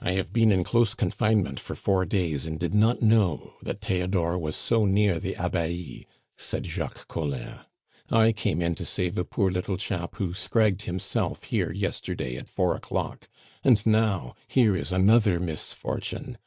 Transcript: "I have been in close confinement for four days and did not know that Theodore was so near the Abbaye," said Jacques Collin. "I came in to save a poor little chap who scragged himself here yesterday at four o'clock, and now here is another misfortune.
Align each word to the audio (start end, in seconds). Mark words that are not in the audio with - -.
"I 0.00 0.12
have 0.12 0.32
been 0.32 0.52
in 0.52 0.62
close 0.62 0.94
confinement 0.94 1.58
for 1.58 1.74
four 1.74 2.06
days 2.06 2.46
and 2.46 2.56
did 2.56 2.72
not 2.72 3.02
know 3.02 3.54
that 3.62 3.80
Theodore 3.80 4.38
was 4.38 4.54
so 4.54 4.84
near 4.86 5.18
the 5.18 5.34
Abbaye," 5.34 6.06
said 6.36 6.66
Jacques 6.66 7.08
Collin. 7.08 7.56
"I 8.08 8.30
came 8.30 8.62
in 8.62 8.76
to 8.76 8.84
save 8.84 9.18
a 9.18 9.24
poor 9.24 9.50
little 9.50 9.76
chap 9.76 10.14
who 10.14 10.34
scragged 10.34 10.82
himself 10.82 11.42
here 11.42 11.72
yesterday 11.72 12.36
at 12.36 12.48
four 12.48 12.76
o'clock, 12.76 13.28
and 13.64 13.84
now 13.84 14.36
here 14.46 14.76
is 14.76 14.92
another 14.92 15.40
misfortune. 15.40 16.38